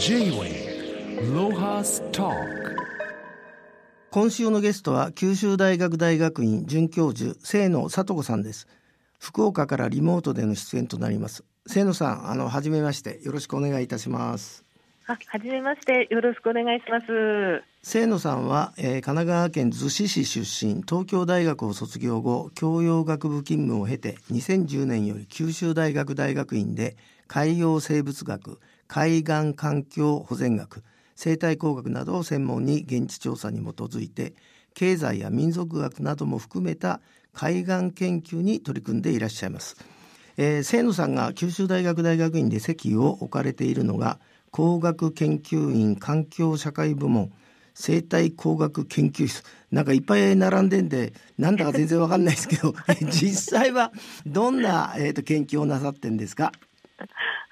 [0.00, 2.30] J-Way ロハスト
[4.10, 8.68] 今週のゲストは九州大学大学院准教授清野聡子さんです。
[9.18, 11.42] 福岡からリモートでの出演となります。
[11.66, 14.64] 清野さんあの初めましてよろしくお願いいたします。
[15.02, 17.06] ははじめましてよろしくお願いします。
[17.82, 30.82] 清野さんは、えー神奈川県逗子市出身東京大学を卒業後教養学部勤務を経て2010年より九州大学大学院で海洋生物学海岸環境保全学
[31.14, 34.34] 生態工学などを専門に現地調査に基づいて
[34.74, 37.00] 経済や民族学なども含めた
[37.32, 39.76] 海岸研究に取り組んでいらっしゃいます。
[40.36, 44.20] えー、清野さんが九州大学大学院で席を置かれているのが
[44.52, 47.32] 工学研究院環境社会部門
[47.74, 52.74] 生態工学研究室なんかいっぱい並んでんでなんだか全然わかんないですけど
[53.10, 53.92] 実際は
[54.26, 56.52] どんな、えー、と研究をなさってんですか？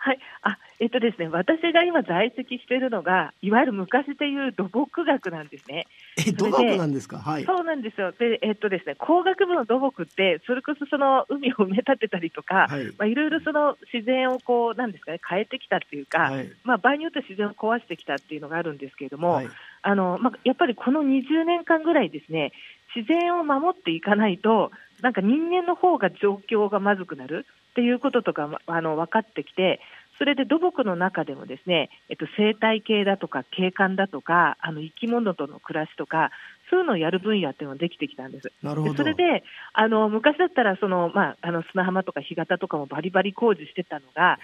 [0.06, 0.18] はい。
[0.42, 5.88] あえっとですね私が今在籍しているのがいわゆる昔でいう土木学なんですね。
[6.16, 7.18] え土木なんですか？
[7.18, 7.44] はい。
[7.44, 8.12] そうなんですよ。
[8.12, 12.86] でえっとですね工学部の土木ってそれこそその海を埋め立てたりとか、はい。
[12.96, 16.48] まあいろいろその自然をこうなんですかね変えてきたっていうか、はい。
[16.62, 19.48] まあ場合によっては自然を壊してきたっていうのがあるんですけれども、はい。
[19.82, 22.52] あのまあ、やっぱりこの20年間ぐらいですね、
[22.94, 29.80] 自然を守っていかないと、なんか人間の方が状況がまずくなるっていうこととかまあの分かってきて、
[30.18, 36.30] それで土木の中でもですね、えっと、生態系だとか景観だとか、あの生き物との暮らしとか、
[36.70, 38.50] そういうのをやる分野っていうのができてきたんです。
[38.62, 44.38] なるほどでそれであの昔だったらその、まあ、あの砂浜とか干潟とかもバリバリ工事してたのが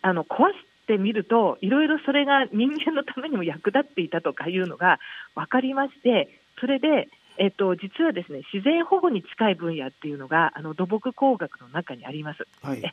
[0.00, 4.98] あの壊してみるといろいろそれが人間のためにも役立っていたとかいうのが
[5.34, 12.46] 分かりましてそれで、えっと、実はですね自然保護に近い分野っていうのがあの土木工学の中にあります。
[12.62, 12.92] はいえ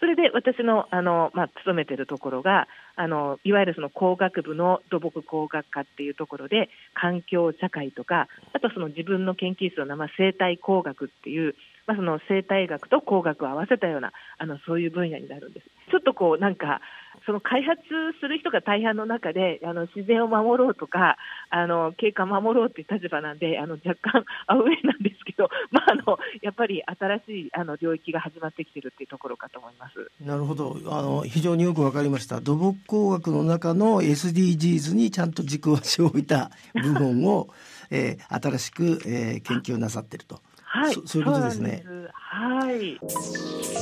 [0.00, 11.54] それで私のあの、まあ、勤めてるところがあのいわゆるその工学部の土木工学科っていうところで環境社会とかあとその自分の研究室の名前生態工学っていう、
[11.86, 15.66] まあ、その生態学と工学を合わせたようなあのそういう分野になるんです。
[15.90, 16.80] ちょっとこうなんか
[17.26, 17.80] その開発
[18.20, 21.16] する人が大半の中であの自然を守ろうとか
[21.50, 30.10] あの景観を守ろうという立場なんであの若干 アウェーなんですど、 まあ、あのやっぱり新しいあの領域が始まってきてるっていうところかと思います。
[30.20, 30.76] なるほど。
[30.86, 32.40] あの非常によくわかりました。
[32.40, 37.48] 土木工学の中の SDGs にちゃんと軸足を置いた部門を、
[37.90, 40.40] えー新しく、えー研究なさってると。
[40.62, 41.82] はい、そそういうことですね。
[41.84, 42.10] す。
[42.12, 42.98] はい。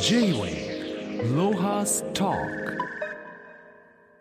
[0.02, 0.76] J-Way
[1.34, 2.34] ロハスト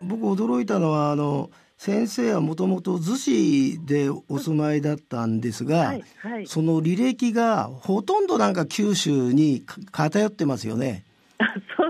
[0.00, 6.46] 僕驚いたのはあの先生はもともと逗子でお住まいだったんですが、はい、はい。
[6.46, 9.76] その履歴がほとんどなんか九州にか
[10.08, 11.04] 偏ってますよね。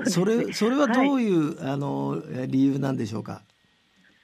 [0.04, 3.42] そねれそれはどいういう、あの理由なんでしょうか？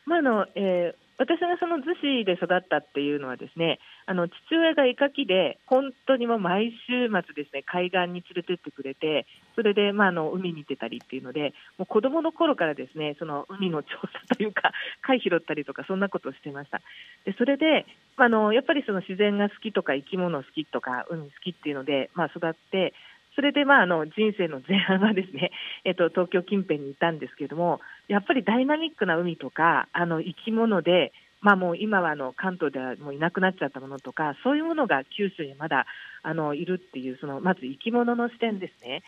[0.04, 13.88] まああのえー私がその逗子で育ったっていうのはですねあの父親が絵描きで本当にもう毎週末ですね海岸に連れてってくれてそれでまああの海見てたりっていうのでもう子供の頃からですねその海の調
[14.28, 14.72] 査というか
[15.02, 16.80] 貝拾ったりとかそんなことをしてました。
[17.24, 17.86] でそれで、
[18.16, 22.94] まあ、あのやっぱりその自然が好きとか生き物好きとか海好きっていうので、まあ、育って
[23.34, 25.50] それでまああの人生の前半はですね、
[25.84, 35.86] えっと、東京近辺にいたんですけれども、やっぱりダイナミックな海とか、あの生き物で、まあ、もう今はあの関東ではもういなくなっちゃったものとか、そういうものが九州にまだ
[36.22, 39.02] あのいるっていう、そのまず生き物の視点ですね、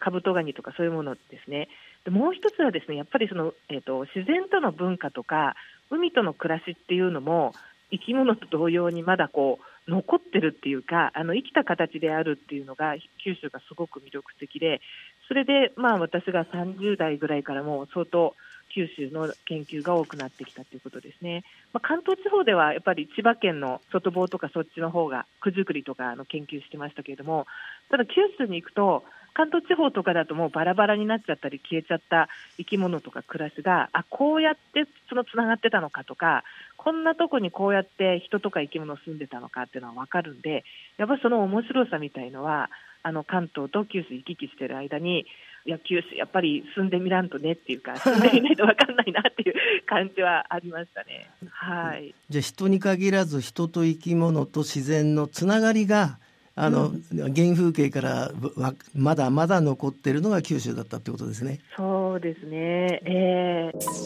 [0.00, 1.68] カブトガニとかそういうものですね。
[2.04, 5.54] でもう一つはですね、やっぱりその、えっと自然との文化とか、
[5.90, 7.52] 海との暮らしっていうのも、
[7.90, 12.94] 生き物と同様にまだこう残ってるっていうかあの生きた形であるっていうのが
[13.24, 14.80] 九州がすごく魅力的で
[15.28, 18.34] それでまあ私が30代ぐらいからもう相当
[18.74, 27.46] 九州の研究が多くなってきたということですね、まあ、関東地方ではやっぱり千葉県の外房とかそっちの方が九十九里とかの研究してましたけれども
[27.90, 29.04] ただ九州に行くと
[29.38, 36.42] 関東地方とかだともうバラバラになっちゃったり消えちゃった生き物とか暮らしがあこうやってそのつながってたのかとか
[36.76, 40.64] こんなとこにこうやって人とか生き物住んでたのかっていうのは分かるんで
[40.96, 42.68] やっぱりその面白さみたいのは
[43.04, 45.24] あの関東と九州行き来してる間に
[45.66, 49.54] いや九州やっぱり住んでみらんとねっていうか 住んでみないと分かんないなっていう
[49.86, 51.30] 感じはありましたね。
[51.48, 56.18] はいじゃあ人に限らず人と生き物と自然のつながりが
[56.60, 61.60] あの、原風景からわまだまだ残ってるのが九州だったってことですね。
[61.76, 63.98] そうですね、えー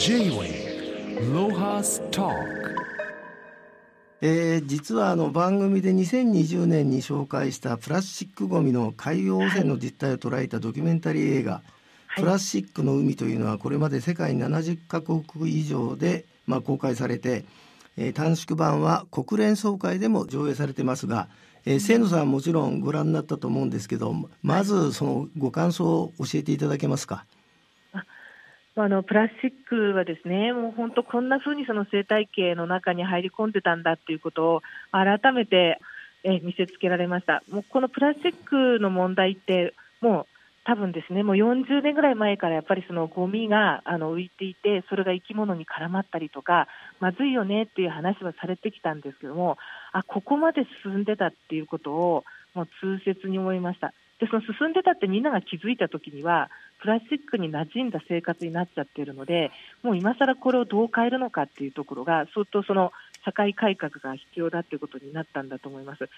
[0.00, 2.32] J-Way ロハスト
[4.20, 11.62] えー実はあの番組で2020年に紹介したプラスチックごみの海洋汚染の実態を捉えたドキュメンタリー映画、
[12.16, 17.44] プラスチックの海というのはこれまで世界70カ国以上で、まあ、公開されて、
[17.96, 21.28] えー、短縮版は国連総会でも上映されてますが、
[21.64, 27.24] えー、清野さんはもちろんご覧になったと思うんですけどまずそのご感想を教えていただけますか？
[28.74, 34.62] あのプラスチックはですねもう本当こんなふうにその生態系の中に入り込んでたんだっていうことを
[34.92, 35.78] 改めて
[36.24, 37.42] え見せつけられました。
[37.50, 40.26] もうこのプラスチックの問題ってもう
[40.64, 46.68] 多分ですねもう40年ぐらい前からやっぱりそのゴミがあの浮いていてそれが生き物に絡まったりとか
[47.00, 49.58] まずいよねっていう話はされてきたんですけども
[49.92, 52.24] あここまで進んでたっていうことを
[52.54, 53.92] もう痛切に思いました。
[54.22, 56.48] でその進んでたってみんなが気づいたときには
[56.80, 59.50] プラスチックに馴染んだ生活になっちゃってるので
[59.82, 62.92] もう今更これをどう変えるのかっていうところが相当その
[63.24, 66.08] 社会改革が必要だということになったんだと思います。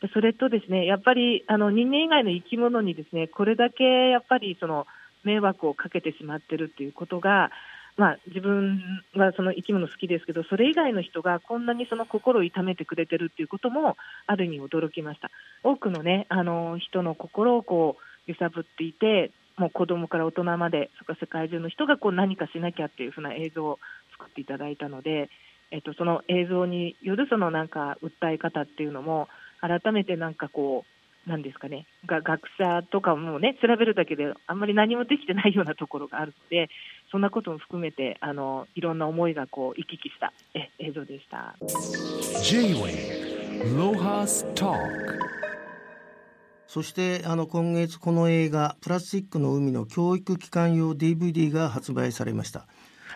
[0.00, 4.88] でそれとですねやっぱりあの人間以外の生き物にですねこれだけやっぱりその
[5.22, 7.52] 迷惑をかけてしまっているということが
[7.96, 8.80] まあ、自分
[9.14, 13.96] はその生き物好きですけどそれ以外の人がこんなにその心を痛めてくれてるっていうことも
[14.26, 15.30] ある意味驚きました。
[15.62, 17.96] 多くの,、ね、あの人の心をこ
[18.26, 23.78] う揺さぶっていてもう子供から大人までそか世界中の人がこう何かしなきゃっていうふうな映像を
[24.12, 25.28] 作っていただいたので、
[25.70, 29.28] えっと、その映像によるそのなんか訴え方っていうのも
[29.60, 36.68] 改めてなんかこうなんですかね、が学者とかもね、調べるだけであんまり何もできてないようなところがあるので、
[37.12, 41.54] そんなことも含めて、あのいろんな思いがこう行き来したえ映像でした。
[46.66, 52.66] そしてあの今月この映画「プラスチックの海」の教育機関用 DVD が発売されました、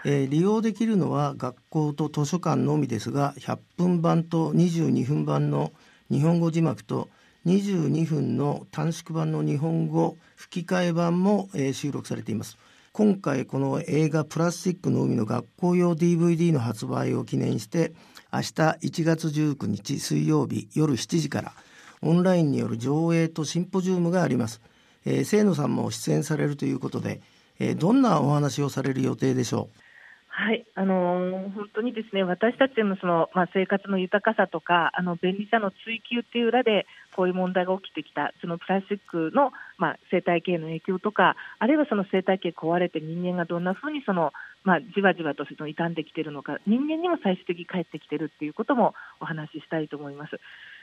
[0.04, 5.72] えー、利用できるのは学校と図書館のみですが100分版と22分版の
[6.10, 7.08] 日本語字幕と
[7.46, 12.58] 22分の短縮版の日本語吹き替え版も、えー、収録されています。
[12.92, 17.92] 今回この映画「プラスチックの海」の学校用 DVD の発売を記念して
[18.32, 21.52] 明日1月19日水曜日夜7時から
[22.00, 24.62] オンラインによる上映とシンポジウムがあります、
[25.04, 27.20] えー、清野さんも出演されるということで、
[27.58, 29.85] えー、どんなお話をされる予定でしょう？
[30.38, 36.84] はい、あのー、本当にですね私たちのその、まあ、生活の豊かさとかあの便利さの追求っていう裏で
[37.16, 48.92] こういう問題が起きてきたそのプラスチックの、まあ、生態系の影響とかあるいはその生態系壊れて人間がどんなふうにその、まあ、じわじわとその傷んできているのか人間にも最終的に返ってきているっていうことも
[49.22, 50.38] お話ししたいと思います。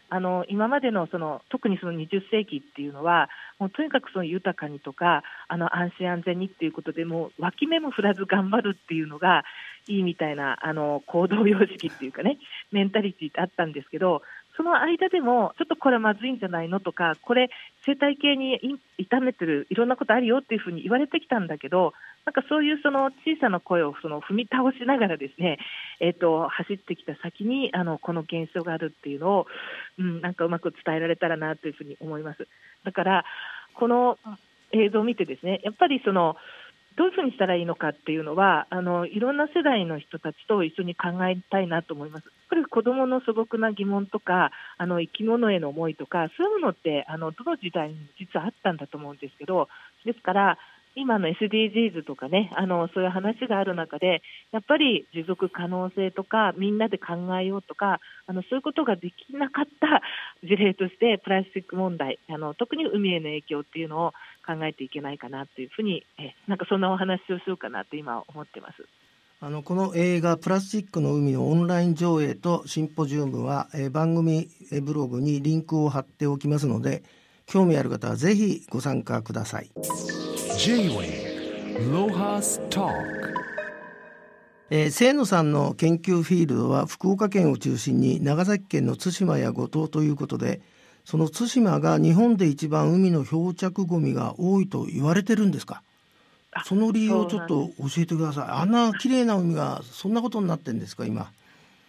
[0.10, 9.44] あの今までのその特にその20世紀っていうのはもうとにかくその豊かにとかあの安心安全にっていうことでもう脇目も振らず頑張るっていうのが
[9.88, 12.38] いいみたいなあの行動様式っていうかね
[12.72, 14.22] メンタリティーってあったんですけど
[14.56, 17.50] その間でもちょっとこれまずいんじゃないのとかこれ
[17.86, 18.60] 生態系に
[18.98, 21.94] 痛めてるいろんなことあるよっていうふうに言われてきたんだけど
[22.26, 25.60] なんかそういうその小さな声をその踏み倒しながらですね、
[26.00, 29.46] えーと、走ってきた先にあのこの現象があるっていうのを、
[30.00, 32.48] うん、なんかうまく伝えられたらなというふうに思います。
[32.86, 33.26] だから
[33.76, 34.18] この
[34.72, 36.36] 映像を見てですねやっぱりその
[36.96, 42.26] どういうふうにしたらいいのかっていうのはあのいろんな世代の人たちと一緒に考えたいなと思います。
[42.26, 49.70] やっぱり子どもの素朴な疑問とかあの生き物への思いとかそういうものってあのどの時代に実はあったんだと思うんですけど
[50.06, 50.58] ですから
[50.96, 60.02] 今の SDGs とかねあのそういう話がある中でやっぱり持続可能性とかみんなで考えようとかあのそういうことができなかった
[60.48, 64.14] 事例としてプラスチック問題あの特に海への影響っていうのを
[64.46, 68.86] 考えていけないかなというふうにえなんかそんなお話をしようかなと今思ってます。
[69.42, 74.48] あのこの映画「プラスチックの海」のオンライン上映とシンポジウムは、え番組
[74.82, 77.04] ブログにリンクを貼っておきますので
[77.46, 79.70] 興味ある方はぜひご参加ください。
[80.58, 82.88] J-Way ロハスタ
[84.70, 90.62] えー、清野さんの研究フィールドは福岡県を中心に長崎県の対馬や五島ということで
[91.06, 95.82] その対馬が日本で一番海の漂着ごみが多いと言われてるんですか？
[96.66, 98.48] その理由をちょっと教えてください。
[98.50, 101.32] あんな綺麗な海がそんなことになってんですか今？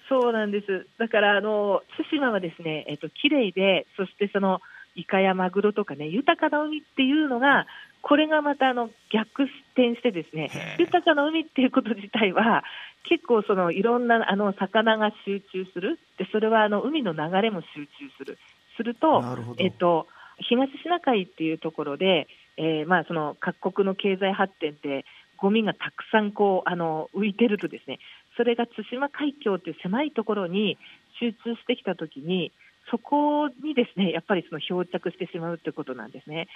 [0.09, 0.87] そうなんです。
[0.99, 4.61] だからあの対馬はですねえっと綺麗でそしてその
[4.97, 7.67] イカやマグロとかね豊かな海っていうのが
[8.05, 12.63] これがまたあの逆転してですね豊かな海っていうこと自体は
[13.09, 15.99] 結構そのいろんなあの魚が集中する。
[16.19, 18.39] でそれはあの海の流れも集中する。
[18.77, 19.23] すると
[19.57, 20.07] えっと
[20.39, 25.07] 東シナ海っていうところで、えー、まあその各国の経済発展で
[25.39, 28.01] ゴミがたくさんこうあの浮いてるとですね
[28.37, 30.77] それが対馬海峡っていう狭いところに
[31.21, 32.53] 集中してきたときに
[32.91, 36.49] そこにですねやっぱりその漂着してしまうということなんですね。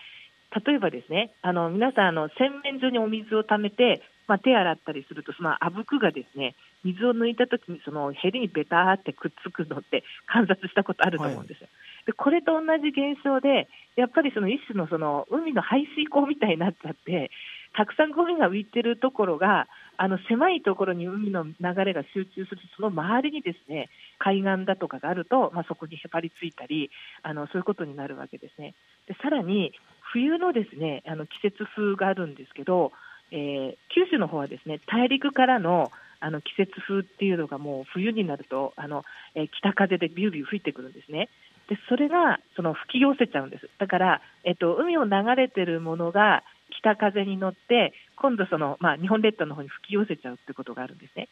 [0.67, 11.69] 例えばですね、あの皆さんあの、洗面所にお水をためて、まあ、手洗ったりすると、そのあぶくがですね、水を抜いたときに、そのヘリにベターってくっつくのって観察したことあると思うんですよ。
[11.71, 17.31] はい、でこれと同じ現象で、やっぱりその一種のその海の排水溝みたいになっちゃって、
[17.75, 19.69] たくさんゴミが浮いてるところが、
[20.00, 23.88] あの狭いところに海の流れが集中するその周りにですね
[24.19, 26.88] 海岸だとかがあると、まあ、そこにへばりついたり
[27.25, 28.75] あのそういうことになるわけですね。
[29.09, 29.73] でさらに
[30.12, 32.92] 冬のですねあの季節風があるんですけど、
[33.30, 39.04] えー、九州の方はですね大陸からのあの季節風っていうのがもう冬になるとあの、
[39.36, 41.28] えー、北風でビュービュー吹いてくるんですね。
[41.68, 43.68] でそれがその吹き寄せちゃうんです。
[43.78, 46.42] だから、えっと、海を流れてるものが
[46.80, 51.28] 北風に乗って、今度その、まあ、日本列島の方に吹き寄せちゃうってことがあるんですね。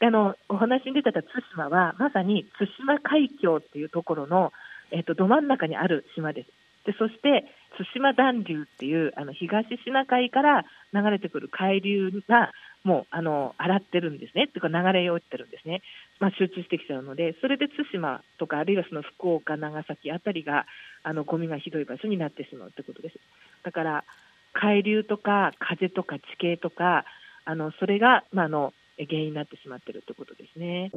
[0.00, 4.52] であのお話に出てた対馬は、まさに対馬海峡っていうところの、
[4.90, 6.50] えっと、ど真ん中にある島です。
[6.86, 7.44] でそして
[7.76, 10.64] 対馬暖流っていうあの東シナ海から
[10.94, 12.52] 流れてくる海流が
[12.84, 15.82] もうあの洗ってるんですね、っていうか流れ落ちてるんですね、
[16.20, 20.66] まあ、集中してきちゃうので、それで対馬とか、あるいはその福岡、長崎あたりが
[21.02, 23.18] あのゴミがひどい場所になってしまうということです。
[23.64, 24.04] だから
[24.52, 27.04] 海流とか風とか地形とか、
[27.44, 30.92] あのそれが、まあ、の原因になってしまってるということですね。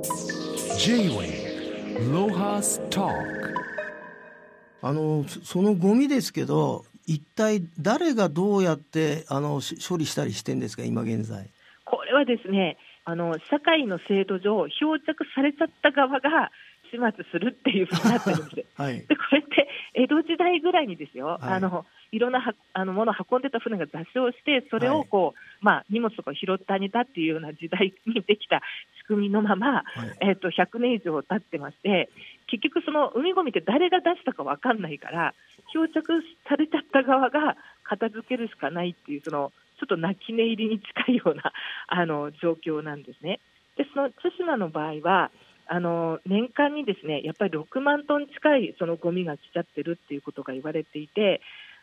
[4.81, 11.50] あのそのゴミですけど一体誰がどうやってあの処理したりしてんですか今現在？
[11.86, 16.51] これはですねあの社会の制度上漂着されちゃった側が
[16.91, 28.62] 始末するっていうふうになってるんです、 はい、でこれって江戸時代ぐらいにですよ、はい、あのいろんなはあのものを運んでた船が座礁して、それをこう、はい、まあ、荷物とか拾ってあげたっていうような時代にできた
[29.01, 32.09] 仕組みのまま、はい、えー、と100年以上経ってまして、
[32.50, 35.34] 結局、その海ごみって誰が出したか分かんないから、
[35.72, 41.53] 漂着されちゃった側が片付けるしかないっていう、そのちょっと泣き寝入りに近いような
[41.88, 43.39] あの状況なんですね。
[43.77, 45.32] でその対馬の場合は
[45.68, 51.41] あの年間にですねやっぱり6万トン近いそのゴミが来ちゃってるっていうことが言われていて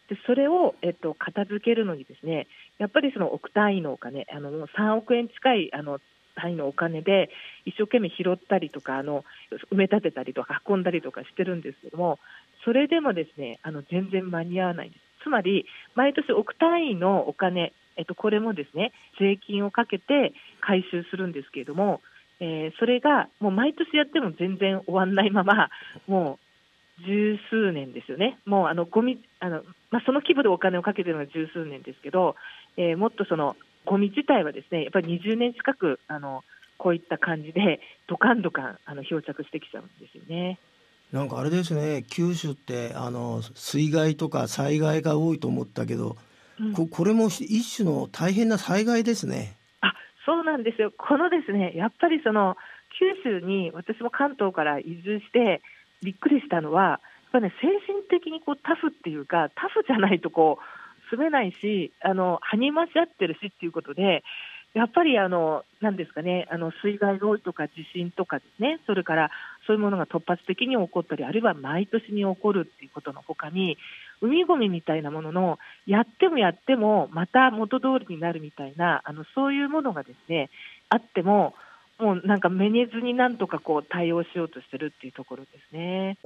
[0.09, 6.01] でそれを、えっと、片付けるのにですねやっぱりその億単位のお金あの3億円近いあの
[6.37, 7.31] 単位のお金で
[7.65, 9.25] 一生懸命拾ったりとかあの
[9.73, 12.19] 埋め立てたりとか運んだりとかしてるんですけども
[12.65, 15.01] それでもですねあの全然間に合わないんです。
[15.25, 15.67] つまり
[15.97, 22.01] 毎年億単位のお金、えっと、これもですね税金をかけて回収するんですけれども、
[22.39, 25.69] えー、それがもう毎年やっても全然終わらないまま
[26.07, 26.47] もう
[27.05, 32.37] 十数年ですよね、もうあのゴミあの、まあ、その規模でお金をかけてるのは十数年ですけど、
[32.79, 33.55] えー、もっとその
[33.87, 36.45] ゴミ自体はですねやっぱり20年近くあの
[36.79, 40.59] こういった感じで、ドカンドカンあの漂着してきちゃうんですよね。
[41.13, 46.17] なんかあれですね、九州ってあの水害とか災害が多いと思ったけど、
[46.61, 49.57] うん、ここれも一種の大変な災害ですね。
[49.81, 49.95] あ
[50.27, 52.57] そうなんですよ、このですねやっぱりその
[52.99, 55.63] 九州に私も関東から移住して、
[56.03, 57.01] びっくりしたのは、やっ
[57.33, 60.65] ぱね、精神的にこうタフっていうか、タフじゃないとこう
[61.11, 64.23] 住めないし、あの励まし合ってるしっていうことで、
[64.77, 69.31] やっぱりあの、なんですかね、あの水害が多いとか地震とかですね、それから
[69.67, 73.79] そういうものが突発的に起こったり、あるいは毎年に起こるっていうことのほかに、
[74.21, 80.51] 海ごみみたいなものの、やってもやっても、また元通りになるみたいな、あのそういうものがですね、
[80.91, 81.55] あっても、
[81.99, 86.19] もうなんかめげずになんとかこう対応しようとしてるっていうところですね。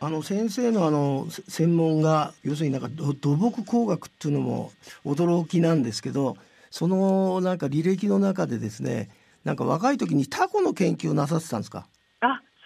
[0.00, 4.70] あの先生のあの専門が要するになんか土木工学っていうのも
[5.04, 6.36] 驚きなんですけど
[6.70, 9.10] そのなんか履歴の中でですね
[9.44, 11.86] なんか若い時にタコの研究をなさってたんですか？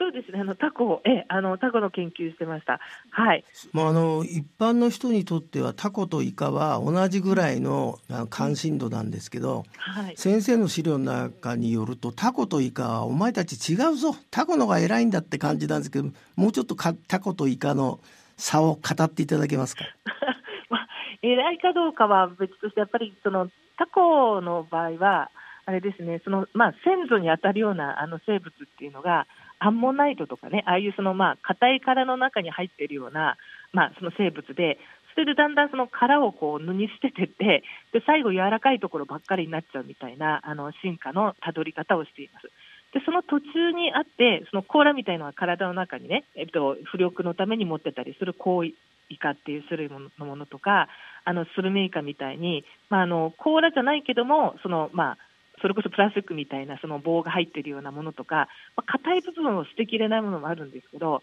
[0.03, 2.81] そうですね、あのタコ、え、あのタコの研究してました。
[3.11, 3.45] はい。
[3.73, 18.01] まあ、あの一般の人にとってはタコとイカは同じぐらいの関心度なんですけど、はい、先生の資料の中によるとタコとイカはお前たち違うぞ、タコのが偉いんだって感じなんですけど、もうちょっとかタコとイカの
[18.37, 19.85] 差を語っていただけますか？
[20.69, 20.89] まあ、
[21.23, 25.31] 偉いかどうかは別としてやっぱりそのタコの場合は
[25.65, 29.27] あれですね、そのまあ先祖に当たるようなあの生物っていうのが
[29.59, 33.37] アンモナイトとかね、ああいうそのまあ硬い殻の中に入っているような、
[33.73, 34.79] まあ、その生物で、
[35.15, 42.51] それでだんだんその殻をこう脱ぎ捨ててって、で最後、柔らかいところばっかりになっちゃうみたいなあの進化のたどり方をしています。
[42.93, 48.75] でその途中にあって、その甲羅みたいなのが体の中にね、えっと、浮力のために持ってたりするコイ
[49.19, 50.89] カっていう種類のものとか、
[51.25, 55.19] あのスルメイカみたいに、まあ、あの甲羅じゃないけども、そのまあ、
[55.63, 61.23] それこそプラスチックみたいなその棒が入っているようなものとか、まあ、硬い部分を捨てきれないものもあるんですけど、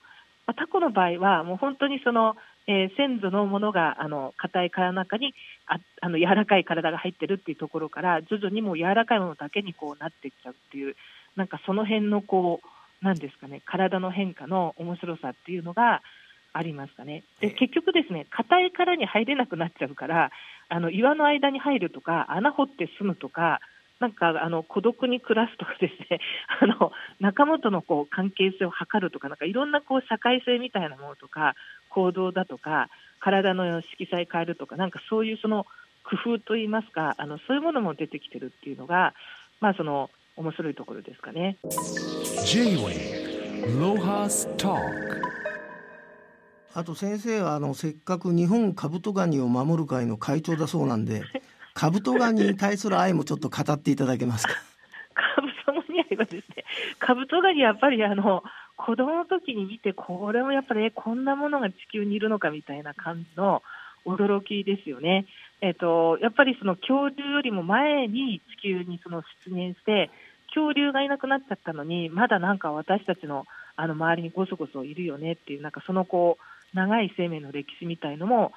[0.50, 2.36] あ、タコの場合はもう本当にその、
[2.68, 5.34] えー先祖のものがあの硬い体の中に
[5.66, 10.96] ああの柔らかい体が入ってるっていうところから徐々にもう柔らかいものだけにこうなっていっちゃうっていう
[11.36, 12.62] なんかその辺のこ
[13.02, 16.02] うなんですかね体の変化の面白さっていうのが
[16.54, 17.24] ありますかね。
[17.40, 20.32] で結局ですね硬い殻に入れなくなっちゃうから
[20.68, 23.62] あの岩の間に入るとか穴掘って住むとか
[24.00, 26.20] なんかあの孤独に暮らすとかですね
[26.62, 31.56] あの仲間とのこう関係性を図るとかなんかいろんなこう社会性みたいなものとか
[31.90, 32.90] 行動だとか
[33.20, 35.66] 体の色彩変えるとかなんかそういうその
[36.04, 39.14] 工夫といいますかあのそういうものも出てきてるっていうのが
[39.60, 41.58] まあその面白いところですかね。
[42.46, 43.30] J-Way
[43.78, 44.80] Lohas Talk
[46.74, 51.24] あと先生はあのせっかく日本カブトガニを守る会の会長だそうなんで
[51.80, 54.54] カブトガニに対する愛もちょっと語っていただけますか？
[55.16, 56.66] カブトガニ愛はですね、
[57.00, 58.44] カブトガニやっぱりあの
[58.76, 63.64] 子供の時に見て、これもやっぱり、こんなものが地球にいるのかみたいな感じの
[64.06, 65.26] 驚きですよね。
[65.62, 70.10] えっと、やっぱりその恐竜よりも前に地球にその出現して、
[70.48, 73.46] 恐竜がいなくなっちゃったのに、まだなんか私たちの
[73.78, 76.44] あの周りにごそごそいるよねっていう、なんかそのこう
[76.74, 78.52] 長い生命の歴史みたいのも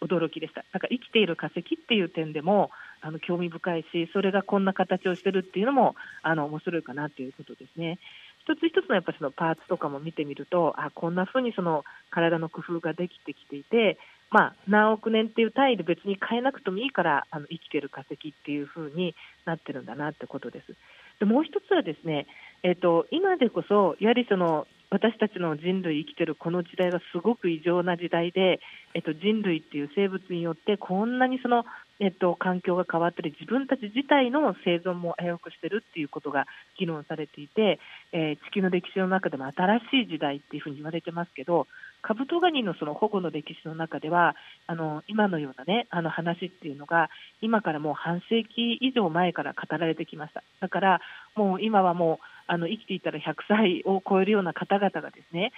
[0.00, 0.64] 驚きでした。
[0.72, 2.70] だから生きている化石っていう点でも
[3.00, 7.98] あの興味深いし、それがこんな形をしてるっていうのもあの面白いかなということですね。
[8.44, 13.98] 一つ一つのやっぱそのパーツとかも見てみると、あこんな風にその体の工夫ができてきていて、
[14.30, 19.14] まあ、何億年っていう単位で別に変えなくてもいいからあの生きてる化石っていう風に
[19.46, 20.74] なってるんだなってことです。
[21.18, 22.26] でもう一つはですね、
[22.62, 28.60] えっと今でこそやはりその私たちの人類生きてるこの時代がすごく異常な時代で、
[28.94, 31.64] えっと、人類っていう生物によってこんなにその、
[32.00, 36.46] えっと、環境が変わったり自分たち自体の生存も危うくしてるっていうことが
[36.78, 37.78] 議論されていて、
[38.12, 41.66] えー地球の歴史の中でも新しい時代っていうふうに言われてますけど
[42.00, 50.42] カブトガニのその保護の歴史の中ではあの今のような、ね、あの話っていうのが今からもう半世紀以上前から語られてきました。
[50.60, 51.00] だから
[51.34, 55.52] もう今はもうあの生きていたら100歳を超えるような方々がですね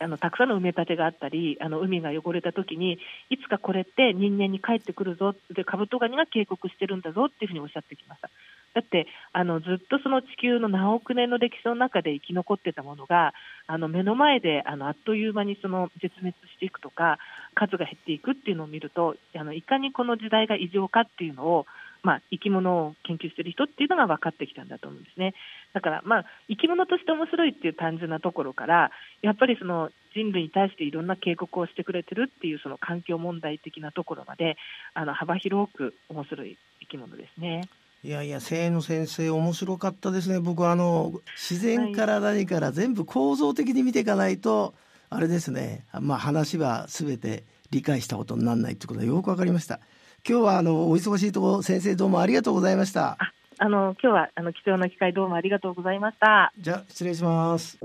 [0.00, 2.98] あのたくさんの埋め立てがあったりあの海が汚れた時に
[3.30, 8.30] いつかこれって人間に帰ってくるぞでカブトガニが警告してるんだぞっていうふうにおっしゃってきました。
[8.74, 13.32] だってあのずっとその地球の何億年の歴史の中で生き残ってたものが
[13.68, 17.18] あの目の前であのあっという間にその絶滅していくとか
[17.54, 21.66] 数が減っていくっていうのを見るとあのいかにこの時代が異常かっていうのを
[22.04, 25.34] まあ、生き物を研究している人っていうのが分かってきたんだと思うんですね。
[25.72, 28.90] だから、まあ、生き物として面白いっていう単純なところから、
[29.22, 34.56] やっぱりその人類に対していろんな警告をしてくれてるっていうその環境問題的なところまで
[34.92, 37.68] あの幅広く面白い生き物ですね。
[38.04, 44.74] いやいや清野先生面白かったですね僕あの自然から何から全部構造的に見ていかないと
[45.08, 49.80] あれですねまあ話は全て理解したことにならないってことがよくわかりました
[50.26, 53.18] 今日はあのお忙しいところ先生どうもありがとうございました。
[53.20, 56.50] ああの今日はあの貴重な機会どうもありがとうございました。
[56.58, 57.78] じゃあ失礼します。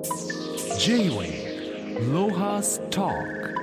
[0.80, 3.59] J-Way Lohas Talk